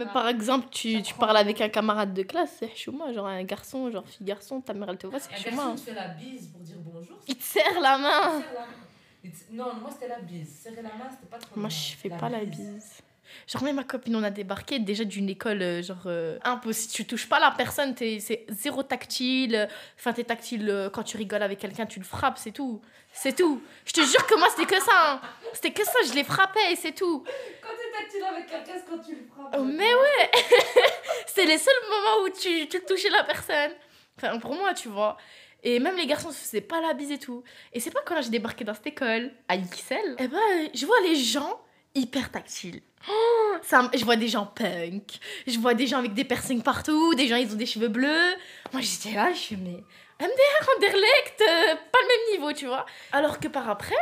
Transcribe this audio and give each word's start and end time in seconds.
Mais 0.00 0.10
par 0.12 0.26
exemple, 0.28 0.66
tu, 0.70 1.02
tu 1.02 1.14
parles 1.14 1.36
avec 1.36 1.60
un 1.60 1.68
camarade 1.68 2.14
de 2.14 2.22
classe, 2.22 2.56
c'est 2.58 2.74
chouma, 2.76 3.12
genre 3.12 3.26
un 3.26 3.44
garçon, 3.44 3.90
genre 3.90 4.06
fille-garçon, 4.06 4.60
ta 4.60 4.72
mère 4.74 4.88
elle 4.90 4.98
te 4.98 5.06
voit, 5.06 5.18
c'est 5.20 5.32
Un 5.32 5.36
chouma. 5.36 5.56
garçon 5.66 5.74
te 5.76 5.80
fait 5.90 5.94
la 5.94 6.08
bise 6.08 6.48
pour 6.48 6.60
dire 6.62 6.76
bonjour. 6.80 7.16
Il 7.28 7.36
te 7.36 7.42
serre 7.42 7.80
la 7.80 7.98
main. 7.98 8.42
Non, 9.52 9.74
moi 9.74 9.90
c'était 9.92 10.08
la 10.08 10.20
bise. 10.20 10.48
Serrer 10.62 10.82
la 10.82 10.88
main, 10.94 11.10
c'était 11.10 11.26
pas 11.30 11.38
trop. 11.38 11.60
Moi, 11.60 11.68
je 11.68 11.94
fais 11.96 12.08
pas 12.08 12.28
la 12.30 12.44
bise. 12.44 13.02
Genre, 13.46 13.62
même 13.62 13.76
ma 13.76 13.84
copine, 13.84 14.16
on 14.16 14.22
a 14.24 14.30
débarqué 14.30 14.80
déjà 14.80 15.04
d'une 15.04 15.28
école, 15.28 15.62
euh, 15.62 15.82
genre, 15.82 16.02
euh, 16.06 16.38
impossible. 16.42 16.92
Tu 16.94 17.04
touches 17.06 17.28
pas 17.28 17.38
la 17.38 17.52
personne, 17.52 17.94
t'es- 17.94 18.18
c'est 18.18 18.44
zéro 18.48 18.82
tactile. 18.82 19.68
Enfin, 19.98 20.12
t'es 20.12 20.24
tactile 20.24 20.68
euh, 20.68 20.90
quand 20.90 21.04
tu 21.04 21.16
rigoles 21.16 21.42
avec 21.42 21.58
quelqu'un, 21.60 21.86
tu 21.86 22.00
le 22.00 22.04
frappes, 22.04 22.38
c'est 22.38 22.50
tout. 22.50 22.80
C'est 23.12 23.36
tout. 23.36 23.62
Je 23.84 23.92
te 23.92 24.00
jure 24.00 24.26
que 24.26 24.36
moi, 24.38 24.48
c'était 24.50 24.66
que 24.74 24.82
ça. 24.82 24.92
hein. 25.14 25.20
C'était 25.52 25.70
que 25.72 25.84
ça, 25.84 25.98
je 26.08 26.12
les 26.14 26.24
frappais 26.24 26.72
et 26.72 26.76
c'est 26.76 26.92
tout. 26.92 27.22
Quand 27.62 27.68
avec 28.28 28.46
quelqu'un, 28.46 28.72
c'est 28.76 28.86
quand 28.88 28.98
tu 29.02 29.14
le 29.14 29.22
frappes. 29.26 29.54
Oh, 29.58 29.64
mais 29.64 29.94
ouais 29.94 30.30
C'était 31.26 31.46
les 31.46 31.58
seuls 31.58 31.74
moments 31.88 32.24
où 32.24 32.28
tu, 32.30 32.68
tu 32.68 32.80
touchais 32.84 33.10
la 33.10 33.24
personne. 33.24 33.72
Enfin, 34.16 34.38
pour 34.38 34.54
moi, 34.54 34.74
tu 34.74 34.88
vois. 34.88 35.16
Et 35.62 35.78
même 35.78 35.96
les 35.96 36.06
garçons 36.06 36.30
se 36.30 36.38
faisaient 36.38 36.60
pas 36.60 36.80
la 36.80 36.94
bise 36.94 37.10
et 37.10 37.18
tout. 37.18 37.42
Et 37.72 37.80
c'est 37.80 37.90
pas 37.90 38.00
quand 38.04 38.20
j'ai 38.22 38.30
débarqué 38.30 38.64
dans 38.64 38.74
cette 38.74 38.86
école, 38.86 39.30
à 39.48 39.56
XL, 39.58 40.16
eh 40.18 40.28
ben, 40.28 40.38
je 40.74 40.86
vois 40.86 41.00
les 41.02 41.14
gens 41.16 41.60
hyper 41.94 42.30
tactiles. 42.30 42.80
Oh, 43.10 43.54
ça, 43.62 43.90
je 43.94 44.04
vois 44.04 44.16
des 44.16 44.28
gens 44.28 44.46
punk, 44.46 45.18
je 45.46 45.58
vois 45.58 45.74
des 45.74 45.86
gens 45.86 45.98
avec 45.98 46.14
des 46.14 46.24
piercings 46.24 46.62
partout, 46.62 47.14
des 47.14 47.26
gens 47.28 47.36
ils 47.36 47.50
ont 47.52 47.56
des 47.56 47.66
cheveux 47.66 47.88
bleus. 47.88 48.34
Moi 48.72 48.82
j'étais 48.82 49.14
là, 49.14 49.32
je 49.32 49.38
suis 49.38 49.56
mais 49.56 49.82
MDR, 50.20 50.68
Anderlecht, 50.76 51.40
euh, 51.40 51.74
pas 51.90 51.98
le 52.02 52.08
même 52.08 52.38
niveau, 52.38 52.52
tu 52.52 52.66
vois. 52.66 52.84
Alors 53.12 53.40
que 53.40 53.48
par 53.48 53.68
après, 53.70 53.96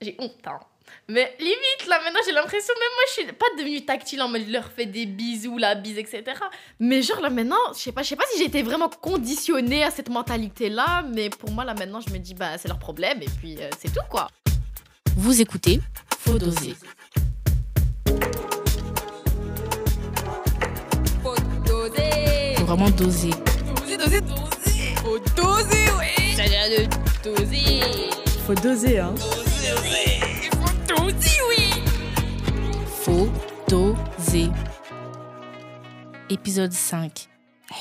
j'ai 0.00 0.16
honte. 0.18 0.46
hein. 0.46 0.60
Mais 1.08 1.34
limite, 1.38 1.86
là 1.88 2.00
maintenant 2.04 2.20
j'ai 2.24 2.32
l'impression, 2.32 2.74
même 2.74 2.88
moi 2.94 3.04
je 3.08 3.12
suis 3.12 3.32
pas 3.32 3.46
devenue 3.58 3.84
tactile 3.84 4.22
en 4.22 4.28
mode 4.28 4.42
je 4.46 4.52
leur 4.52 4.70
fais 4.70 4.86
des 4.86 5.06
bisous, 5.06 5.58
la 5.58 5.74
bise, 5.74 5.98
etc. 5.98 6.22
Mais 6.78 7.02
genre 7.02 7.20
là 7.20 7.30
maintenant, 7.30 7.56
je 7.74 7.80
sais 7.80 7.92
pas, 7.92 8.02
je 8.02 8.08
sais 8.08 8.16
pas 8.16 8.24
si 8.32 8.38
j'ai 8.38 8.46
été 8.46 8.62
vraiment 8.62 8.88
conditionnée 8.88 9.84
à 9.84 9.90
cette 9.90 10.08
mentalité 10.08 10.68
là, 10.68 11.02
mais 11.14 11.30
pour 11.30 11.50
moi 11.50 11.64
là 11.64 11.74
maintenant 11.74 12.00
je 12.00 12.12
me 12.12 12.18
dis 12.18 12.34
bah 12.34 12.56
c'est 12.58 12.68
leur 12.68 12.78
problème 12.78 13.20
et 13.22 13.28
puis 13.40 13.56
euh, 13.60 13.68
c'est 13.80 13.92
tout 13.92 14.00
quoi. 14.10 14.28
Vous 15.16 15.40
écoutez 15.40 15.80
Faux 16.20 16.38
doser. 16.38 16.74
Faut 21.22 21.34
doser. 21.66 22.54
Faut 22.56 22.64
vraiment 22.64 22.90
doser. 22.90 23.30
Doser, 23.76 23.96
doser, 23.96 24.20
doser. 24.20 24.94
Faut 25.02 25.18
doser, 25.18 25.84
oui. 25.98 26.34
Ça 26.36 26.44
vient 26.44 26.68
de 26.70 26.86
doser. 27.24 27.80
Faut 28.46 28.54
doser, 28.54 28.98
hein. 29.00 29.14
Faut 33.04 33.28
doser. 33.66 34.46
Épisode 36.30 36.70
5. 36.70 37.28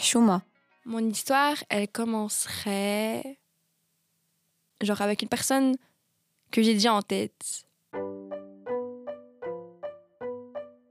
Chouma. 0.02 0.42
Mon 0.84 0.98
histoire, 0.98 1.58
elle 1.70 1.88
commencerait 1.88 3.38
genre 4.82 5.00
avec 5.00 5.22
une 5.22 5.30
personne 5.30 5.76
que 6.52 6.64
j'ai 6.64 6.74
déjà 6.74 6.96
en 6.96 7.04
tête. 7.04 7.68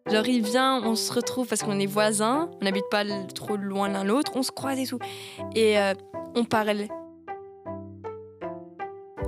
Genre 0.06 0.26
il 0.26 0.44
vient, 0.44 0.80
on 0.84 0.94
se 0.94 1.12
retrouve 1.12 1.48
parce 1.48 1.64
qu'on 1.64 1.80
est 1.80 1.86
voisins, 1.86 2.52
on 2.60 2.64
n'habite 2.64 2.88
pas 2.88 3.02
trop 3.34 3.56
loin 3.56 3.88
l'un 3.88 4.04
l'autre, 4.04 4.30
on 4.36 4.44
se 4.44 4.52
croise 4.52 4.78
et 4.78 4.86
tout. 4.86 5.00
Et 5.56 5.76
euh, 5.76 5.94
on 6.36 6.44
parle. 6.44 6.86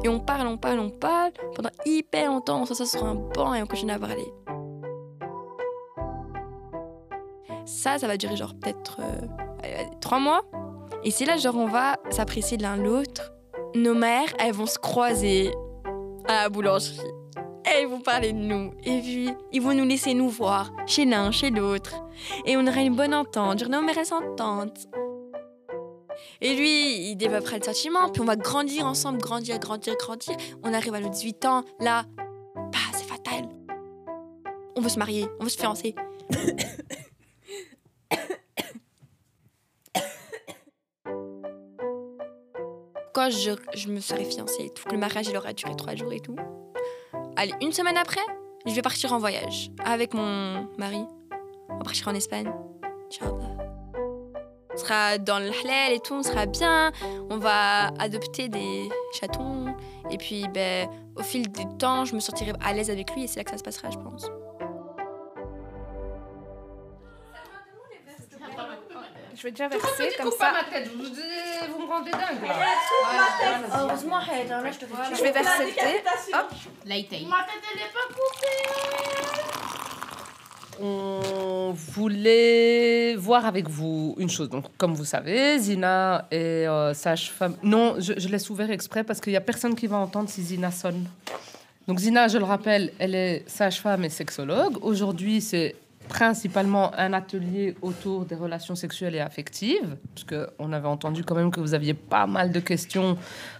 Et 0.05 0.09
on 0.09 0.20
parle, 0.20 0.47
on 0.47 0.59
parle, 0.59 0.78
on 0.78 0.91
parle. 0.91 1.33
Pendant 1.56 1.70
hyper 1.87 2.31
longtemps, 2.31 2.62
on 2.62 2.66
s'assoit 2.66 2.87
sur 2.87 3.05
un 3.05 3.16
banc 3.16 3.53
et 3.53 3.62
on 3.64 3.66
continue 3.66 3.91
à 3.91 3.98
parler. 3.98 4.33
Ça, 7.73 7.98
ça 7.98 8.06
va 8.06 8.17
durer 8.19 8.37
genre 8.37 8.55
peut-être 8.55 8.98
euh, 9.01 9.27
euh, 9.65 9.84
trois 10.01 10.19
mois. 10.19 10.42
Et 11.05 11.11
c'est 11.11 11.25
là, 11.25 11.39
genre, 11.39 11.56
on 11.56 11.67
va 11.67 11.97
s'apprécier 12.11 12.59
l'un 12.59 12.77
l'autre. 12.77 13.33
Nos 13.75 13.95
mères, 13.95 14.28
elles 14.39 14.53
vont 14.53 14.67
se 14.67 14.78
croiser 14.78 15.53
à 16.28 16.43
la 16.43 16.49
boulangerie. 16.50 17.00
Et 17.65 17.87
vont 17.87 18.00
parler 18.00 18.33
de 18.33 18.38
nous. 18.38 18.72
Et 18.84 19.00
puis, 19.00 19.31
ils 19.53 19.62
vont 19.62 19.72
nous 19.72 19.87
laisser 19.87 20.12
nous 20.12 20.28
voir 20.28 20.71
chez 20.87 21.06
l'un, 21.06 21.31
chez 21.31 21.50
l'autre. 21.50 21.94
Et 22.44 22.56
on 22.59 22.66
aura 22.66 22.83
une 22.83 22.94
bonne 22.94 23.15
entente. 23.15 23.60
Genre, 23.60 23.71
nos 23.71 23.81
mères, 23.81 23.97
elles 23.97 24.06
s'entendent. 24.06 24.78
Et 26.43 26.54
lui, 26.54 27.10
il 27.10 27.16
développera 27.16 27.56
le 27.56 27.65
sentiment. 27.65 28.10
Puis 28.10 28.21
on 28.21 28.27
va 28.27 28.37
grandir 28.37 28.84
ensemble, 28.84 29.19
grandir, 29.19 29.59
grandir, 29.59 29.97
grandir. 29.97 30.37
On 30.62 30.75
arrive 30.75 30.94
à 30.94 31.00
nos 31.00 31.09
18 31.09 31.44
ans. 31.47 31.65
Là, 31.81 32.04
bah, 32.54 32.78
c'est 32.93 33.09
fatal. 33.09 33.49
On 34.77 34.83
veut 34.83 34.91
se 34.91 34.99
marier, 34.99 35.27
on 35.41 35.44
veut 35.44 35.50
se 35.50 35.59
fiancer. 35.59 35.94
quand 43.12 43.31
je, 43.31 43.53
je 43.75 43.89
me 43.89 44.00
serai 44.00 44.25
fiancée 44.25 44.65
et 44.65 44.71
tout, 44.71 44.84
que 44.84 44.93
le 44.93 44.99
mariage 44.99 45.28
il 45.28 45.37
aura 45.37 45.53
duré 45.53 45.75
trois 45.77 45.95
jours 45.95 46.12
et 46.12 46.21
tout. 46.21 46.37
Allez, 47.37 47.55
une 47.61 47.73
semaine 47.73 47.97
après, 47.97 48.21
je 48.67 48.73
vais 48.73 48.83
partir 48.83 49.12
en 49.12 49.19
voyage 49.19 49.71
avec 49.84 50.15
mon 50.15 50.69
mari. 50.78 51.05
On 51.69 51.78
va 51.78 51.84
partir 51.84 52.09
en 52.09 52.15
Espagne. 52.15 52.53
Inch'Allah. 53.09 53.62
On 54.75 54.78
sera 54.78 55.19
dans 55.19 55.39
le 55.39 55.51
halal 55.51 55.93
et 55.93 56.01
tout, 56.01 56.15
on 56.15 56.22
sera 56.22 56.47
bien. 56.47 56.93
On 57.28 57.37
va 57.37 57.89
adopter 57.99 58.49
des 58.49 58.89
chatons. 59.12 59.75
Et 60.11 60.17
puis, 60.17 60.47
ben, 60.49 60.89
au 61.17 61.22
fil 61.22 61.51
du 61.51 61.67
temps, 61.78 62.06
je 62.06 62.15
me 62.15 62.21
sentirai 62.21 62.53
à 62.62 62.72
l'aise 62.72 62.91
avec 62.91 63.12
lui 63.15 63.25
et 63.25 63.27
c'est 63.27 63.41
là 63.41 63.45
que 63.45 63.51
ça 63.51 63.59
se 63.59 63.62
passera, 63.62 63.91
je 63.91 63.99
pense. 63.99 64.31
Je 69.34 69.49
vais 69.49 69.51
déjà 69.51 69.67
verser 69.67 70.09
comme 70.19 70.31
ça. 70.31 70.53
ma 70.53 70.65
tête, 70.65 70.89
vous, 70.95 71.05
dingue. 72.00 72.41
Heureusement, 73.75 74.19
là, 74.19 74.25
je 74.70 74.78
te 74.78 74.86
Je 75.16 75.22
vais 75.22 75.32
verser. 75.32 75.75
Hop. 76.32 76.50
Laïtaï. 76.86 77.25
Ma 77.26 77.42
tête 77.44 77.62
elle 77.72 77.80
est 77.80 77.92
pas 77.92 78.06
coupée 78.08 78.62
On 80.80 81.72
voulait 81.72 83.14
voir 83.16 83.47
avec 83.47 83.69
vous 83.69 84.14
une 84.19 84.30
chose. 84.30 84.48
Donc, 84.48 84.64
comme 84.78 84.94
vous 84.94 85.04
savez, 85.04 85.58
Zina 85.58 86.26
est 86.30 86.66
euh, 86.66 86.94
sage-femme. 86.94 87.56
Non, 87.62 87.97
je, 87.98 88.14
je 88.16 88.28
laisse 88.28 88.48
ouvert 88.50 88.70
exprès 88.70 89.04
parce 89.04 89.20
qu'il 89.20 89.32
n'y 89.32 89.36
a 89.36 89.42
personne 89.42 89.74
qui 89.74 89.86
va 89.86 89.98
entendre 89.98 90.28
si 90.28 90.42
Zina 90.42 90.70
sonne. 90.70 91.06
Donc, 91.88 91.98
Zina, 91.98 92.28
je 92.28 92.38
le 92.38 92.44
rappelle, 92.44 92.92
elle 92.98 93.14
est 93.14 93.44
sage-femme 93.48 94.04
et 94.04 94.09
sexologue. 94.09 94.78
Aujourd'hui, 94.82 95.41
c'est 95.41 95.74
principalement 96.09 96.95
un 96.97 97.13
atelier 97.13 97.75
autour 97.83 98.25
des 98.25 98.35
relations 98.35 98.75
sexuelles 98.75 99.15
et 99.15 99.21
affectives, 99.21 99.97
parce 100.15 100.25
qu'on 100.25 100.73
avait 100.73 100.89
entendu 100.89 101.25
quand 101.25 101.35
même 101.35 101.51
que 101.51 101.61
vous 101.61 101.75
aviez 101.75 101.95
pas 101.95 102.27
mal 102.27 102.53
de 102.53 102.61
questions 102.61 103.17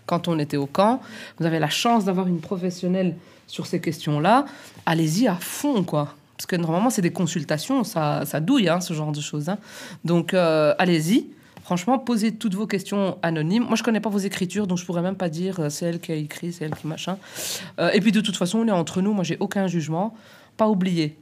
quand 0.07 0.29
on 0.29 0.39
était 0.39 0.57
au 0.57 0.67
camp. 0.67 1.01
Vous 1.39 1.47
avez 1.47 1.59
la 1.59 1.71
chance 1.71 2.05
d'avoir 2.05 2.27
une 2.27 2.41
professionnelle 2.41 3.17
sur 3.47 3.67
ces 3.67 3.81
questions-là. 3.81 4.45
Allez-y 4.87 5.29
à 5.29 5.37
fond, 5.37 5.85
quoi. 5.85 6.15
Parce 6.37 6.47
que 6.47 6.57
normalement, 6.57 6.91
c'est 6.91 7.03
des 7.03 7.13
consultations, 7.13 7.85
ça, 7.85 8.25
ça 8.25 8.41
douille, 8.41 8.69
hein, 8.69 8.81
ce 8.81 8.95
genre 8.95 9.13
de 9.13 9.21
choses. 9.21 9.49
hein. 9.49 9.59
Donc, 10.05 10.35
euh, 10.35 10.75
allez-y. 10.79 11.27
Franchement, 11.63 11.99
posez 11.99 12.33
toutes 12.33 12.55
vos 12.55 12.67
questions 12.67 13.19
anonymes. 13.23 13.65
Moi, 13.65 13.77
je 13.77 13.85
connais 13.85 14.01
pas 14.01 14.11
vos 14.11 14.19
écritures, 14.19 14.67
donc 14.67 14.79
je 14.79 14.85
pourrais 14.85 15.03
même 15.03 15.15
pas 15.15 15.29
dire 15.29 15.61
euh, 15.61 15.69
c'est 15.69 15.87
elle 15.87 16.01
qui 16.01 16.11
a 16.11 16.17
écrit, 16.17 16.53
c'est 16.53 16.65
elle 16.65 16.75
qui 16.75 16.89
machin. 16.89 17.19
Euh, 17.79 17.91
et 17.93 18.01
puis, 18.01 18.11
de 18.11 18.21
toute 18.21 18.37
façon, 18.37 18.59
on 18.59 18.67
est 18.67 18.73
entre 18.73 19.01
nous. 19.01 19.13
Moi, 19.13 19.23
j'ai 19.23 19.37
aucun 19.39 19.69
jugement. 19.69 20.15
Pas 20.57 20.69
oublier. 20.69 21.17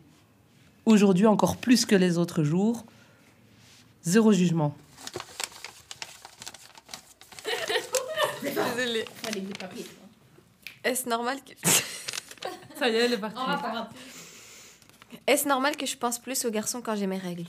Aujourd'hui, 0.87 1.27
encore 1.27 1.57
plus 1.57 1.85
que 1.85 1.95
les 1.95 2.19
autres 2.19 2.43
jours, 2.43 2.85
zéro 4.03 4.33
jugement. 4.33 4.75
Désolée. 8.43 9.05
Est-ce 10.85 11.09
normal 11.09 11.39
que... 11.47 11.53
Ça 12.79 12.89
y 12.89 12.95
est, 12.95 13.05
elle 13.05 13.13
est 13.13 13.19
partie. 13.19 13.41
Est-ce 15.27 15.47
normal 15.47 15.77
que 15.77 15.87
je 15.87 15.97
pense 15.97 16.19
plus 16.19 16.45
aux 16.45 16.51
garçons 16.51 16.81
quand 16.81 16.97
j'ai 16.97 17.07
mes 17.07 17.19
règles? 17.19 17.45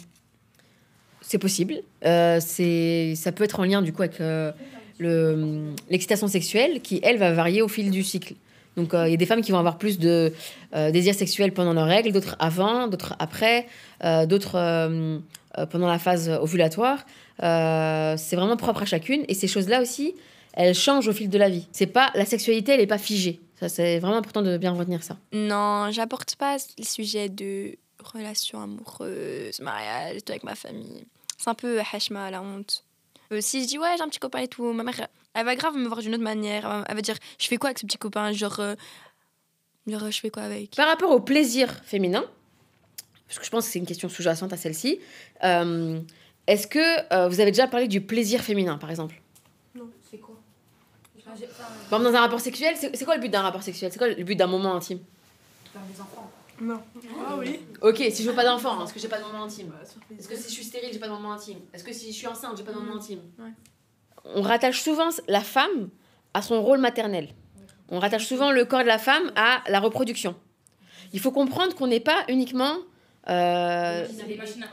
C'est 1.22 1.38
possible. 1.38 1.76
Euh, 2.04 2.40
c'est, 2.42 3.14
ça 3.16 3.32
peut 3.32 3.46
être 3.46 3.60
en 3.60 3.64
lien 3.64 3.82
du 3.82 3.94
coup 3.94 4.02
avec 4.02 4.20
euh, 4.20 4.52
le, 5.00 5.74
l'excitation 5.90 6.28
sexuelle 6.28 6.82
qui, 6.82 7.00
elle, 7.04 7.18
va 7.18 7.32
varier 7.32 7.62
au 7.62 7.70
fil 7.70 7.92
du 7.92 8.04
cycle. 8.04 8.36
Donc 8.78 8.94
euh, 8.94 9.08
il 9.08 9.12
y 9.12 9.14
a 9.14 9.18
des 9.18 9.26
femmes 9.26 9.42
qui 9.42 9.52
vont 9.52 9.60
avoir 9.60 9.78
plus 9.78 10.00
de 10.00 10.34
euh, 10.74 10.92
désir 10.92 11.14
sexuel 11.14 11.54
pendant 11.54 11.74
leurs 11.74 11.88
règles, 11.88 12.12
d'autres 12.12 12.36
avant, 12.40 12.88
d'autres 12.88 13.16
après, 13.20 13.68
euh, 14.04 14.26
d'autres 14.26 14.56
euh, 14.56 15.20
pendant 15.70 15.88
la 15.88 16.00
phase 16.00 16.30
ovulatoire. 16.30 17.06
C'est 17.40 18.36
vraiment 18.36 18.58
propre 18.58 18.84
à 18.84 18.86
chacune. 18.86 19.26
Et 19.28 19.34
ces 19.34 19.48
choses-là 19.48 19.82
aussi, 19.82 20.16
elles 20.54 20.76
changent 20.76 21.08
au 21.08 21.14
fil 21.14 21.30
de 21.30 21.38
la 21.38 21.50
vie. 21.50 21.68
C'est 21.72 21.88
pas 21.88 22.12
la 22.16 22.26
sexualité, 22.26 22.74
elle 22.74 22.80
n'est 22.80 22.88
pas 22.88 22.98
figée. 22.98 23.42
Ça, 23.60 23.70
c'est 23.70 24.00
vraiment 24.00 24.18
important 24.18 24.42
de 24.42 24.58
bien 24.58 24.72
retenir 24.72 25.04
ça. 25.04 25.18
Non, 25.34 25.92
j'apporte 25.92 26.36
pas 26.36 26.58
le 26.78 26.84
sujet 26.84 27.30
de 27.30 27.76
relations 28.14 28.62
amoureuses, 28.62 29.60
mariage, 29.60 30.24
tout 30.26 30.32
avec 30.32 30.44
ma 30.44 30.56
famille. 30.56 31.06
C'est 31.38 31.50
un 31.50 31.54
peu 31.54 31.80
hachma, 31.94 32.32
la 32.32 32.42
honte. 32.42 32.84
Si 33.40 33.62
je 33.62 33.68
dis 33.68 33.78
ouais, 33.78 33.96
j'ai 33.98 34.04
un 34.04 34.10
petit 34.10 34.20
copain 34.20 34.40
et 34.40 34.48
tout, 34.48 34.74
ma 34.74 34.84
mère, 34.84 35.08
elle 35.34 35.46
va 35.46 35.56
grave 35.56 35.76
me 35.76 35.88
voir 35.88 36.00
d'une 36.00 36.14
autre 36.14 36.24
manière. 36.24 36.66
Elle 36.66 36.70
va, 36.70 36.86
elle 36.90 36.96
va 36.96 37.02
dire, 37.02 37.18
je 37.40 37.48
fais 37.48 37.58
quoi 37.58 37.70
avec 37.70 37.80
ce 37.80 37.86
petit 37.86 37.98
copain? 37.98 38.32
Genre, 38.32 38.60
euh, 38.60 38.76
genre 39.88 40.10
je 40.12 40.20
fais 40.20 40.30
quoi 40.30 40.44
avec? 40.44 40.76
Par 40.76 40.88
rapport 40.88 41.12
au 41.12 41.20
plaisir 41.20 41.72
féminin, 41.84 42.24
parce 43.28 43.40
que 43.40 43.46
je 43.46 43.50
pense 43.52 43.66
que 43.66 43.72
c'est 43.72 43.80
une 43.80 43.86
question 43.86 44.10
sous-jacente 44.10 44.52
à 44.52 44.58
celle-ci. 44.58 45.00
Euh, 45.44 46.00
Est-ce 46.48 46.68
que 46.68 47.14
euh, 47.14 47.30
vous 47.30 47.40
avez 47.40 47.52
déjà 47.52 47.68
parlé 47.68 47.88
du 47.88 48.02
plaisir 48.02 48.42
féminin, 48.42 48.78
par 48.78 48.90
exemple? 48.90 49.22
Non, 49.76 49.90
c'est 50.10 50.18
quoi? 50.18 50.36
Dans 51.90 52.04
un 52.04 52.20
rapport 52.20 52.42
sexuel, 52.42 52.76
c'est 52.78 53.06
quoi 53.06 53.16
le 53.16 53.22
but 53.22 53.30
d'un 53.30 53.42
rapport 53.42 53.64
sexuel? 53.64 53.92
C'est 53.92 53.98
quoi 53.98 54.10
le 54.10 54.24
but 54.24 54.36
d'un 54.36 54.48
moment 54.48 54.76
intime? 54.76 55.00
Faire 55.72 55.82
des 55.84 56.02
enfants. 56.02 56.30
Non. 56.60 56.82
Ah 57.26 57.38
oui. 57.38 57.60
Ok, 57.82 58.04
si 58.12 58.24
je 58.24 58.30
veux 58.30 58.36
pas 58.36 58.44
d'enfant, 58.44 58.80
hein, 58.80 58.84
est-ce 58.84 58.94
que 58.94 59.00
j'ai 59.00 59.08
pas 59.08 59.20
de 59.20 59.24
moment 59.24 59.46
intime. 59.46 59.72
Est-ce 60.20 60.28
que 60.28 60.36
si 60.36 60.50
je 60.50 60.54
suis 60.54 60.64
stérile, 60.66 60.90
j'ai 60.92 61.00
pas 61.00 61.08
de 61.08 61.14
moment 61.14 61.32
intime? 61.32 61.60
Est-ce 61.74 61.84
que 61.84 61.94
si 61.94 62.12
je 62.12 62.18
suis 62.18 62.28
enceinte, 62.28 62.58
j'ai 62.58 62.64
pas 62.64 62.74
de 62.74 62.80
moment 62.80 62.98
intime? 62.98 63.20
On 64.26 64.42
rattache 64.42 64.82
souvent 64.82 65.10
la 65.28 65.42
femme 65.42 65.90
à 66.34 66.42
son 66.42 66.62
rôle 66.62 66.80
maternel. 66.80 67.30
On 67.90 68.00
rattache 68.00 68.26
souvent 68.26 68.52
le 68.52 68.64
corps 68.66 68.82
de 68.84 68.88
la 68.88 68.98
femme 68.98 69.32
à 69.36 69.62
la 69.68 69.80
reproduction. 69.80 70.36
Il 71.14 71.20
faut 71.20 71.32
comprendre 71.32 71.76
qu'on 71.76 71.88
n'est 71.88 72.00
pas 72.00 72.24
uniquement 72.30 72.78
euh, 73.30 74.08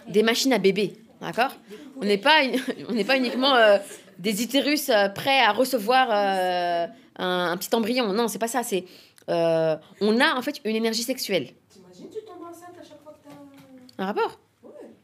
des 0.06 0.22
machines 0.22 0.52
à 0.52 0.58
bébé, 0.58 0.96
d'accord? 1.20 1.52
On 2.00 2.04
n'est 2.04 2.18
pas, 2.18 2.42
on 2.88 2.92
n'est 2.92 3.04
pas 3.04 3.16
uniquement 3.16 3.54
euh, 3.56 3.78
des 4.18 4.42
utérus 4.44 4.88
euh, 4.88 5.08
prêts 5.08 5.40
à 5.40 5.52
recevoir 5.52 6.08
euh, 6.10 6.86
un, 7.16 7.50
un 7.50 7.56
petit 7.56 7.74
embryon. 7.74 8.12
Non, 8.12 8.28
c'est 8.28 8.38
pas 8.38 8.46
ça. 8.46 8.62
C'est 8.62 8.84
euh, 9.28 9.76
on 10.00 10.20
a 10.20 10.34
en 10.36 10.42
fait 10.42 10.60
une 10.64 10.76
énergie 10.76 11.02
sexuelle. 11.02 11.48
T'imagines, 11.68 12.08
tu 12.08 12.24
tombes 12.24 12.46
enceinte 12.48 12.76
à 12.80 12.84
chaque 12.84 13.02
fois 13.02 13.12
que 13.12 13.28
t'as. 13.28 14.02
Un 14.02 14.06
rapport? 14.06 14.38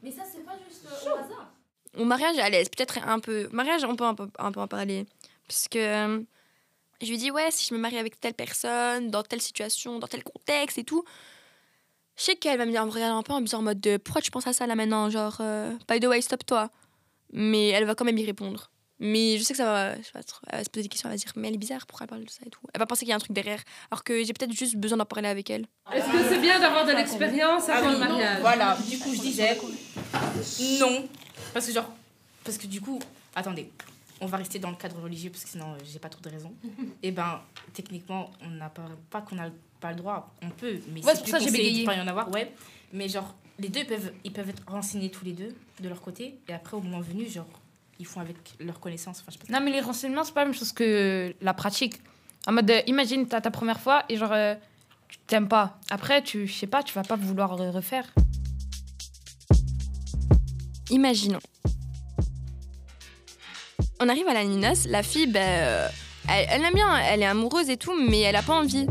Mais 0.03 0.13
ça, 0.13 0.23
c'est 0.31 0.45
pas 0.45 0.57
juste 0.69 0.87
euh, 0.87 1.11
au 1.11 1.15
hasard. 1.15 1.53
Au 1.97 2.05
mariage, 2.05 2.39
à 2.39 2.49
l'aise, 2.51 2.69
peut-être 2.69 2.99
un 3.07 3.21
peu. 3.21 3.49
Mariage, 3.53 3.85
on 3.85 3.97
peut 3.97 4.05
un 4.05 4.15
peu, 4.15 4.29
un 4.39 4.53
peu 4.53 4.61
en 4.61 4.69
parler. 4.69 5.07
Parce 5.47 5.69
que 5.69 5.79
euh, 5.79 6.21
je 7.01 7.09
lui 7.09 7.19
dis, 7.19 7.31
ouais, 7.31 7.51
si 7.51 7.69
je 7.69 7.75
me 7.75 7.79
marie 7.79 7.99
avec 7.99 8.21
telle 8.21 8.35
personne, 8.35 9.11
dans 9.11 9.23
telle 9.23 9.41
situation, 9.41 9.99
dans 9.99 10.07
tel 10.07 10.25
contexte 10.25 10.79
et 10.79 10.85
tout. 10.85 11.05
Je 12.17 12.23
sais 12.23 12.37
qu'elle 12.37 12.59
va 12.59 12.67
me 12.67 12.71
dire, 12.71 12.85
me 12.87 12.91
regarder 12.91 13.17
un 13.17 13.23
peu 13.23 13.33
en 13.33 13.41
me 13.41 13.47
disant 13.47 13.59
en 13.59 13.63
mode 13.63 13.81
de, 13.81 13.97
pourquoi 13.97 14.23
tu 14.23 14.31
penses 14.31 14.47
à 14.47 14.53
ça 14.53 14.67
là 14.67 14.77
maintenant 14.77 15.11
Genre, 15.11 15.37
euh, 15.41 15.73
by 15.89 15.99
the 15.99 16.07
way, 16.07 16.21
stop-toi. 16.21 16.71
Mais 17.33 17.69
elle 17.71 17.85
va 17.85 17.95
quand 17.95 18.05
même 18.05 18.19
y 18.19 18.25
répondre. 18.25 18.71
Mais 19.01 19.39
je 19.39 19.43
sais 19.43 19.55
que 19.55 19.57
ça 19.57 19.65
va, 19.65 19.95
je 19.97 20.01
elle 20.15 20.59
va 20.59 20.65
se 20.65 20.71
poser 20.71 20.85
des 20.85 20.89
questions, 20.89 21.09
elle 21.09 21.17
va 21.17 21.19
se 21.19 21.25
dire, 21.25 21.33
mais 21.35 21.49
elle 21.49 21.55
est 21.55 21.59
bizarre, 21.59 21.85
pourquoi 21.87 22.05
elle 22.05 22.11
parle 22.11 22.25
de 22.25 22.31
ça 22.31 22.43
et 22.47 22.51
tout. 22.51 22.61
Elle 22.73 22.79
va 22.79 22.87
penser 22.87 23.01
qu'il 23.01 23.09
y 23.09 23.13
a 23.13 23.17
un 23.17 23.19
truc 23.19 23.33
derrière. 23.33 23.61
Alors 23.91 24.05
que 24.05 24.23
j'ai 24.23 24.33
peut-être 24.33 24.53
juste 24.53 24.77
besoin 24.77 24.99
d'en 24.99 25.05
parler 25.05 25.29
avec 25.29 25.51
elle. 25.51 25.67
Est-ce 25.93 26.07
que 26.07 26.29
c'est 26.29 26.39
bien 26.39 26.61
d'avoir 26.61 26.87
de 26.87 26.93
l'expérience 26.93 27.69
avant 27.69 27.91
le 27.91 27.99
mariage? 27.99 28.41
Voilà, 28.41 28.79
du 28.89 28.99
coup, 28.99 29.13
je 29.13 29.21
disais 29.21 29.59
non. 30.79 31.09
Parce 31.55 31.67
que, 31.67 31.73
genre, 31.73 31.91
parce 32.45 32.59
que 32.59 32.67
du 32.67 32.81
coup, 32.83 32.99
attendez, 33.35 33.71
on 34.21 34.27
va 34.27 34.37
rester 34.37 34.59
dans 34.59 34.71
le 34.71 34.77
cadre 34.77 35.01
religieux 35.01 35.31
parce 35.31 35.45
que 35.45 35.51
sinon, 35.51 35.73
euh, 35.73 35.79
j'ai 35.91 35.99
pas 35.99 36.09
trop 36.11 36.21
de 36.21 36.29
raisons. 36.29 36.53
Et 37.03 37.11
ben, 37.11 37.41
techniquement, 37.73 38.31
on 38.43 38.51
n'a 38.51 38.69
pas, 38.69 38.83
pas 39.09 39.23
qu'on 39.23 39.37
n'a 39.37 39.51
pas 39.81 39.91
le 39.91 39.97
droit, 39.97 40.35
on 40.43 40.51
peut, 40.51 40.79
mais 40.93 41.03
Ouais, 41.05 41.15
c'est 41.15 41.21
pour 41.21 41.29
ça 41.29 41.39
que 41.39 41.45
j'ai 41.45 41.51
bégayé. 41.51 41.85
pas 41.85 41.95
y 41.95 42.01
en 42.01 42.07
avoir, 42.09 42.31
ouais. 42.31 42.53
Mais 42.93 43.09
genre, 43.09 43.35
les 43.59 43.69
deux 43.69 43.85
peuvent, 43.85 44.13
ils 44.25 44.33
peuvent 44.33 44.49
être 44.51 44.63
renseignés 44.67 45.11
tous 45.11 45.25
les 45.25 45.33
deux 45.33 45.55
de 45.81 45.89
leur 45.89 46.01
côté, 46.03 46.39
et 46.49 46.53
après, 46.53 46.77
au 46.77 46.81
moment 46.81 47.01
venu, 47.01 47.29
genre, 47.29 47.47
ils 48.01 48.07
font 48.07 48.21
avec 48.21 48.37
leur 48.61 48.81
connaissance. 48.81 49.21
Enfin, 49.21 49.31
je 49.33 49.39
sais 49.39 49.53
pas. 49.53 49.59
Non, 49.59 49.65
mais 49.65 49.71
les 49.71 49.81
renseignements, 49.81 50.25
c'est 50.25 50.33
pas 50.35 50.41
la 50.41 50.47
même 50.47 50.55
chose 50.59 50.73
que 50.73 51.35
la 51.41 51.55
pratique. 51.55 52.01
En 52.47 52.53
mode, 52.53 52.71
euh, 52.71 52.81
imagine, 52.87 53.27
t'as 53.29 53.41
ta 53.41 53.51
première 53.51 53.79
fois 53.81 54.05
et 54.09 54.17
genre, 54.17 54.33
euh, 54.33 54.55
tu 55.09 55.19
t'aimes 55.27 55.49
pas. 55.49 55.79
Après, 55.91 56.23
tu, 56.23 56.47
je 56.47 56.53
sais 56.53 56.67
pas, 56.67 56.83
tu 56.83 56.93
vas 56.95 57.05
pas 57.05 57.17
vouloir 57.17 57.57
re- 57.57 57.71
refaire. 57.71 58.13
Imaginons. 60.95 61.41
On 63.99 64.09
arrive 64.09 64.29
à 64.29 64.35
la 64.35 64.45
noces, 64.45 64.87
la 64.87 65.03
fille, 65.03 65.27
ben, 65.27 65.41
euh, 65.41 65.89
elle, 66.29 66.47
elle 66.49 66.63
aime 66.63 66.75
bien, 66.75 66.97
elle 66.99 67.21
est 67.21 67.27
amoureuse 67.27 67.69
et 67.69 67.77
tout, 67.77 67.95
mais 68.09 68.21
elle 68.21 68.37
a 68.37 68.43
pas 68.43 68.55
envie. 68.55 68.87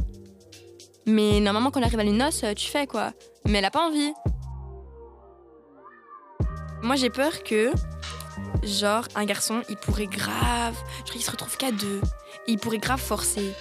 Mais 1.05 1.39
normalement, 1.39 1.71
quand 1.71 1.79
on 1.79 1.83
arrive 1.83 2.01
à 2.01 2.03
la 2.03 2.11
noces, 2.11 2.43
euh, 2.43 2.53
tu 2.53 2.69
fais 2.69 2.87
quoi? 2.87 3.13
Mais 3.45 3.59
elle 3.59 3.65
a 3.65 3.71
pas 3.71 3.87
envie. 3.87 4.11
Moi, 6.81 6.97
j'ai 6.97 7.09
peur 7.09 7.41
que, 7.43 7.71
genre, 8.63 9.07
un 9.15 9.23
garçon, 9.23 9.61
il 9.69 9.77
pourrait 9.77 10.07
grave. 10.07 10.75
Genre, 11.05 11.15
il 11.15 11.23
se 11.23 11.31
retrouve 11.31 11.55
qu'à 11.55 11.71
deux. 11.71 12.01
Il 12.47 12.57
pourrait 12.57 12.79
grave 12.79 12.99
forcer. 12.99 13.53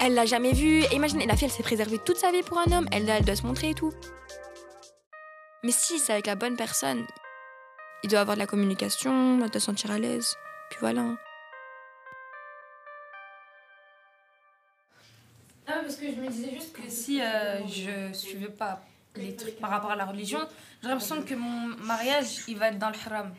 Elle 0.00 0.14
l'a 0.14 0.24
jamais 0.24 0.52
vu. 0.52 0.84
Et 0.84 0.94
imaginez, 0.94 1.26
la 1.26 1.36
fille, 1.36 1.48
elle 1.48 1.52
s'est 1.52 1.62
préservée 1.62 1.98
toute 1.98 2.16
sa 2.16 2.32
vie 2.32 2.42
pour 2.42 2.58
un 2.58 2.72
homme. 2.72 2.88
Elle, 2.92 3.10
elle 3.10 3.26
doit 3.26 3.36
se 3.36 3.46
montrer 3.46 3.70
et 3.70 3.74
tout. 3.74 3.92
Mais 5.64 5.72
si 5.72 5.98
c'est 5.98 6.12
avec 6.12 6.26
la 6.26 6.34
bonne 6.36 6.56
personne, 6.56 7.06
il 8.02 8.10
doit 8.10 8.20
avoir 8.20 8.36
de 8.36 8.40
la 8.40 8.46
communication, 8.46 9.38
doit 9.38 9.48
se 9.52 9.58
sentir 9.60 9.90
à 9.90 9.98
l'aise. 9.98 10.36
Puis 10.70 10.78
voilà. 10.80 11.02
Non, 11.02 11.16
parce 15.66 15.96
que 15.96 16.06
je 16.06 16.20
me 16.20 16.28
disais 16.28 16.50
juste 16.54 16.72
que 16.74 16.82
si 16.88 17.22
euh, 17.22 17.66
je 17.66 18.12
suivais 18.12 18.50
pas 18.50 18.82
les 19.16 19.34
trucs 19.34 19.58
par 19.58 19.70
rapport 19.70 19.90
à 19.92 19.96
la 19.96 20.04
religion, 20.04 20.40
j'ai 20.82 20.88
l'impression 20.88 21.22
que 21.22 21.34
mon 21.34 21.68
mariage, 21.78 22.42
il 22.48 22.58
va 22.58 22.68
être 22.68 22.78
dans 22.78 22.90
le 22.90 22.96
haram. 23.06 23.32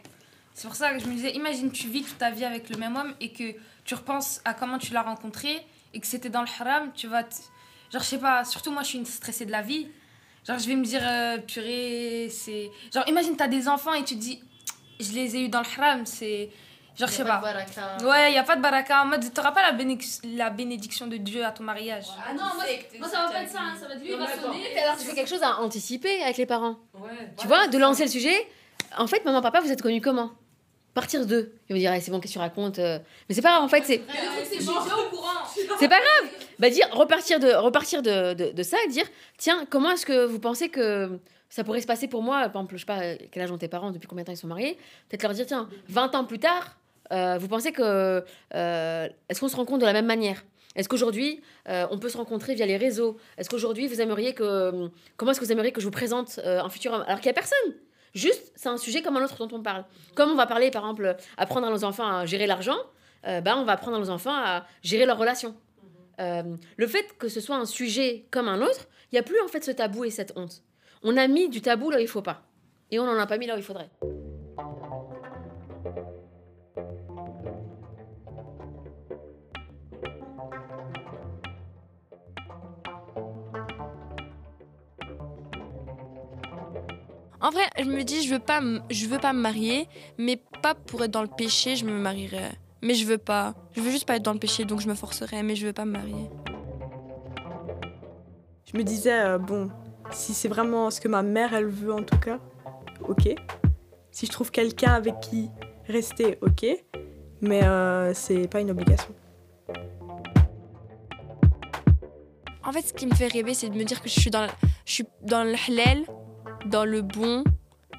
C'est 0.56 0.68
pour 0.68 0.76
ça 0.76 0.92
que 0.94 1.00
je 1.00 1.06
me 1.06 1.14
disais, 1.14 1.32
imagine, 1.36 1.72
tu 1.72 1.88
vis 1.88 2.02
toute 2.04 2.18
ta 2.18 2.32
vie 2.32 2.46
avec 2.46 2.70
le 2.70 2.78
même 2.78 2.96
homme 2.96 3.14
et 3.20 3.32
que 3.32 3.54
tu 3.84 3.94
repenses 3.94 4.42
à 4.46 4.54
comment 4.56 4.80
tu 4.80 4.94
l'as 4.94 5.04
rencontré 5.04 5.64
et 5.94 6.00
que 6.00 6.08
c'était 6.08 6.30
dans 6.30 6.42
le 6.42 6.48
haram, 6.60 6.92
tu 6.94 7.08
vas... 7.08 7.24
te- 7.24 7.36
Genre, 7.92 8.02
je 8.02 8.08
sais 8.08 8.18
pas, 8.18 8.44
surtout 8.46 8.72
moi, 8.72 8.82
je 8.82 8.88
suis 8.88 8.98
une 8.98 9.06
stressée 9.06 9.46
de 9.46 9.52
la 9.52 9.62
vie. 9.62 9.88
Genre, 10.48 10.60
je 10.60 10.68
vais 10.68 10.76
me 10.76 10.84
dire, 10.86 11.02
euh, 11.04 11.38
purée, 11.40 12.30
c'est... 12.32 12.70
Genre, 12.94 13.04
imagine, 13.08 13.36
t'as 13.36 13.48
des 13.48 13.68
enfants 13.68 13.94
et 13.94 14.04
tu 14.04 14.16
te 14.16 14.20
dis, 14.20 14.42
je 15.00 15.12
les 15.14 15.36
ai 15.36 15.42
eus 15.46 15.50
dans 15.50 15.62
le 15.62 15.66
haram, 15.78 16.06
c'est... 16.06 16.50
Genre, 16.98 17.10
je 17.10 17.14
sais 17.14 17.26
pas. 17.26 17.42
Ouais, 18.04 18.30
il 18.30 18.34
n'y 18.34 18.38
a 18.38 18.44
pas 18.44 18.56
de 18.56 18.62
baraka. 18.62 19.02
En 19.02 19.06
mode, 19.08 19.34
t'auras 19.34 19.52
pas 19.52 19.62
la, 19.64 19.74
bénédic- 19.74 20.22
la 20.38 20.50
bénédiction 20.50 21.08
de 21.08 21.18
Dieu 21.18 21.44
à 21.44 21.52
ton 21.52 21.64
mariage. 21.64 22.06
Ah 22.26 22.32
non, 22.34 22.44
moi, 22.56 22.64
moi, 23.00 23.10
ça 23.10 23.24
va 23.26 23.32
pas 23.34 23.42
être 23.42 23.50
ça. 23.52 23.60
hein. 23.60 23.74
Ça 23.78 23.88
va 23.88 23.96
être 23.96 24.02
lui, 24.02 24.12
il 24.12 24.18
va 24.18 24.28
sonner. 24.28 24.78
Alors, 24.80 24.96
tu 24.98 25.04
fais 25.06 25.14
quelque 25.14 25.28
chose 25.30 25.44
à 25.44 25.60
anticiper 25.60 26.22
avec 26.24 26.38
les 26.38 26.46
parents. 26.46 26.78
Tu 27.38 27.48
vois, 27.48 27.68
de 27.68 27.78
lancer 27.78 28.04
le 28.06 28.10
sujet. 28.10 28.48
En 28.98 29.08
fait, 29.08 29.26
maman, 29.26 29.42
papa, 29.42 29.60
vous 29.60 29.72
êtes 29.72 29.82
connus 29.82 30.00
comment? 30.00 30.32
Partir 30.94 31.26
d'eux. 31.26 31.52
Ils 31.68 31.74
vont 31.74 31.80
dire, 31.80 31.92
Ah, 31.94 32.00
c'est 32.00 32.12
bon, 32.12 32.22
qu'est-ce 32.22 32.34
que 32.36 32.40
tu 32.40 32.40
racontes 32.40 32.80
euh. 32.80 32.98
Mais 33.28 33.36
c'est 33.36 33.42
pas 33.42 33.50
grave, 33.50 33.64
en 33.64 33.68
fait, 33.68 33.84
c'est. 33.84 34.02
C'est 34.50 34.64
bon, 34.64 34.72
au 34.72 35.10
courant. 35.10 35.44
C'est 35.78 35.90
pas 35.90 36.00
grave. 36.00 36.32
Bah 36.60 36.70
dire 36.70 36.88
repartir 36.92 37.40
de 37.40 37.54
repartir 37.54 38.02
de, 38.02 38.52
de, 38.52 38.64
ça 38.64 38.78
et 38.86 38.88
dire 38.90 39.06
tiens 39.38 39.66
comment 39.70 39.92
est-ce 39.92 40.06
que 40.06 40.26
vous 40.26 40.40
pensez 40.40 40.70
que 40.70 41.20
ça 41.50 41.64
pourrait 41.64 41.82
se 41.82 41.88
passer 41.88 42.08
pour 42.08 42.22
moi 42.22 42.38
par 42.50 42.62
exemple 42.62 42.76
je 42.76 42.80
sais 42.80 42.86
pas 42.86 43.02
euh, 43.02 43.16
quel 43.32 43.44
âge 43.44 43.52
ont 43.52 43.58
tes 43.58 43.68
parents 43.68 43.92
depuis 43.92 44.08
combien 44.08 44.24
de 44.24 44.28
temps 44.28 44.34
ils 44.34 44.38
sont 44.38 44.48
mariés 44.48 44.78
peut-être 45.10 45.24
leur 45.24 45.34
dire 45.34 45.46
tiens 45.46 45.70
20 45.90 46.16
ans 46.16 46.26
plus 46.26 46.40
tard 46.40 46.78
euh, 47.12 47.38
vous 47.38 47.48
pensez 47.48 47.72
que 47.72 48.24
euh, 48.56 49.10
est-ce 49.30 49.40
qu'on 49.40 49.48
se 49.48 49.56
rencontre 49.56 49.80
de 49.80 49.86
la 49.86 49.94
même 49.94 50.08
manière? 50.08 50.44
Est-ce 50.76 50.90
qu'aujourd'hui 50.90 51.42
on 51.68 51.98
peut 52.00 52.10
se 52.10 52.18
rencontrer 52.18 52.56
via 52.56 52.66
les 52.66 52.76
réseaux? 52.76 53.18
Est-ce 53.38 53.50
qu'aujourd'hui 53.50 53.88
vous 53.88 54.02
aimeriez 54.02 54.34
que 54.34 54.90
comment 55.16 55.32
est-ce 55.32 55.40
que 55.40 55.46
vous 55.46 55.52
aimeriez 55.52 55.72
que 55.72 55.80
je 55.80 55.86
vous 55.86 55.92
présente 55.92 56.40
un 56.44 56.68
futur 56.68 56.92
homme? 56.92 57.04
Alors 57.08 57.20
qu'il 57.20 57.28
y 57.28 57.30
a 57.30 57.34
personne. 57.34 57.76
Juste 58.14 58.52
c'est 58.56 58.68
un 58.68 58.78
sujet 58.78 59.02
comme 59.02 59.16
un 59.16 59.24
autre 59.24 59.46
dont 59.46 59.56
on 59.56 59.62
parle. 59.62 59.86
Comme 60.16 60.32
on 60.32 60.36
va 60.36 60.48
parler 60.48 60.72
par 60.72 60.82
exemple 60.82 61.16
apprendre 61.38 61.68
à 61.68 61.70
nos 61.70 61.86
enfants 61.86 62.08
à 62.08 62.26
gérer 62.26 62.48
l'argent 62.48 62.78
bah, 63.24 63.56
on 63.56 63.64
va 63.64 63.74
apprendre 63.74 63.96
à 63.96 64.00
nos 64.00 64.10
enfants 64.10 64.36
à 64.36 64.66
gérer 64.84 65.06
leurs 65.06 65.18
relations 65.18 65.56
euh, 66.20 66.56
le 66.78 66.88
fait 66.88 67.18
que 67.18 67.28
ce 67.28 67.42
soit 67.42 67.58
un 67.58 67.66
sujet 67.66 68.26
comme 68.32 68.48
un 68.48 68.62
autre, 68.62 68.88
il 69.12 69.16
n'y 69.16 69.20
a 69.20 69.24
plus 69.24 69.40
en 69.42 69.48
fait 69.48 69.64
ce 69.64 69.72
tabou 69.72 70.04
et 70.04 70.10
cette 70.10 70.34
honte. 70.36 70.64
On 71.04 71.18
a 71.18 71.28
mis 71.28 71.50
du 71.50 71.62
tabou 71.62 71.90
là 71.90 71.98
où 71.98 72.02
il 72.02 72.08
faut 72.08 72.22
pas. 72.22 72.44
Et 72.92 73.00
on 73.00 73.06
n'en 73.06 73.18
a 73.18 73.28
pas 73.28 73.38
mis 73.38 73.48
là 73.48 73.56
où 73.56 73.58
il 73.58 73.64
faudrait. 73.64 73.90
En 87.42 87.52
vrai, 87.52 87.70
je 87.78 87.84
me 87.84 88.04
dis, 88.04 88.24
je 88.24 88.34
veux 88.34 88.40
pas, 88.40 88.60
je 88.90 89.06
veux 89.06 89.20
pas 89.20 89.32
me 89.32 89.40
marier, 89.40 89.88
mais 90.18 90.42
pas 90.64 90.74
pour 90.74 91.04
être 91.04 91.12
dans 91.12 91.22
le 91.22 91.28
péché, 91.28 91.76
je 91.76 91.86
me 91.86 91.92
marierai. 91.92 92.50
Mais 92.86 92.94
je 92.94 93.04
veux 93.08 93.18
pas. 93.18 93.56
Je 93.76 93.82
veux 93.82 93.90
juste 93.90 94.06
pas 94.06 94.16
être 94.18 94.22
dans 94.24 94.34
le 94.34 94.38
péché, 94.40 94.64
donc 94.64 94.80
je 94.80 94.88
me 94.88 94.94
forcerai, 94.94 95.42
mais 95.42 95.56
je 95.56 95.66
veux 95.66 95.74
pas 95.74 95.86
me 95.86 95.92
marier. 95.94 96.30
Je 98.72 98.78
me 98.78 98.84
disais, 98.84 99.12
euh, 99.26 99.38
bon, 99.40 99.72
si 100.12 100.36
c'est 100.36 100.48
vraiment 100.48 100.92
ce 100.92 101.02
que 101.02 101.08
ma 101.08 101.24
mère, 101.24 101.56
elle 101.56 101.66
veut 101.66 101.92
en 101.94 102.04
tout 102.04 102.20
cas, 102.20 102.38
ok. 103.08 103.34
Si 104.12 104.28
je 104.28 104.32
trouve 104.32 104.52
quelqu'un 104.52 104.92
avec 104.94 105.20
qui 105.20 105.50
rester, 105.88 106.38
ok. 106.42 106.66
Mais 107.42 107.64
euh, 107.64 108.14
c'est 108.14 108.48
pas 108.48 108.62
une 108.62 108.70
obligation. 108.70 109.16
En 112.64 112.72
fait, 112.72 112.82
ce 112.84 112.94
qui 112.94 113.08
me 113.08 113.16
fait 113.16 113.28
rêver, 113.28 113.56
c'est 113.56 113.70
de 113.70 113.76
me 113.78 113.84
dire 113.84 114.00
que 114.02 114.10
je 114.10 114.20
suis 114.20 114.30
dans, 114.30 114.44
le- 114.44 114.52
je 114.86 114.94
suis 114.94 115.06
dans 115.24 115.44
le 115.44 115.56
halal, 115.68 116.04
dans 116.68 116.86
le 116.86 117.02
bon, 117.02 117.44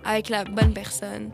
avec 0.04 0.28
la 0.28 0.44
bonne 0.44 0.72
personne. 0.72 1.32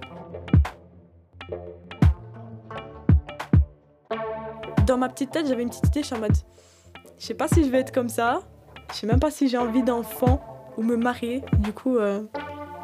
Dans 4.93 4.99
ma 4.99 5.09
petite 5.09 5.31
tête, 5.31 5.49
j'avais 5.49 5.63
une 5.63 5.71
petite 5.71 5.87
idée, 5.87 6.03
je 6.03 6.09
suis 6.09 6.15
en 6.15 6.19
mode, 6.19 6.37
je 7.19 7.25
sais 7.25 7.33
pas 7.33 7.49
si 7.49 7.65
je 7.65 7.71
vais 7.71 7.79
être 7.79 7.95
comme 7.95 8.11
ça. 8.11 8.41
Je 8.91 8.99
sais 8.99 9.07
même 9.07 9.21
pas 9.21 9.31
si 9.31 9.49
j'ai 9.49 9.57
envie 9.57 9.83
d'enfant 9.83 10.45
ou 10.77 10.83
me 10.83 10.97
marier. 10.97 11.43
Du 11.61 11.73
coup, 11.73 11.97
euh, 11.97 12.21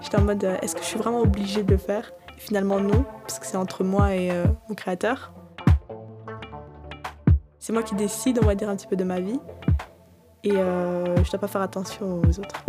j'étais 0.01 0.17
en 0.17 0.23
mode, 0.23 0.43
euh, 0.43 0.57
est-ce 0.63 0.75
que 0.75 0.81
je 0.81 0.87
suis 0.87 0.99
vraiment 0.99 1.21
obligée 1.21 1.63
de 1.63 1.71
le 1.71 1.77
faire? 1.77 2.11
Et 2.35 2.41
Finalement, 2.41 2.81
non, 2.81 3.05
parce 3.21 3.39
que 3.39 3.45
c'est 3.45 3.59
entre 3.59 3.85
moi 3.85 4.15
et 4.15 4.31
euh, 4.31 4.47
mon 4.71 4.75
créateur. 4.75 5.35
C'est 7.59 7.75
moi 7.75 7.83
qui 7.83 7.95
décide, 7.95 8.39
on 8.43 8.47
va 8.47 8.55
dire, 8.55 8.71
un 8.71 8.77
petit 8.77 8.87
peu 8.87 8.97
de 8.97 9.05
ma 9.05 9.21
vie. 9.21 9.39
Et 10.45 10.57
euh, 10.57 11.23
je 11.23 11.31
dois 11.31 11.41
pas 11.41 11.49
faire 11.49 11.61
attention 11.61 12.23
aux 12.23 12.39
autres. 12.41 12.65